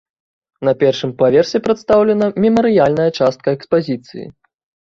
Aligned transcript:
На 0.69 0.71
першым 0.83 1.11
паверсе 1.19 1.61
прадстаўлена 1.67 2.31
мемарыяльная 2.47 3.07
частка 3.19 3.47
экспазіцыі. 3.59 4.25